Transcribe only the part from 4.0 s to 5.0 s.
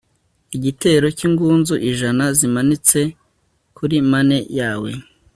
mane yawe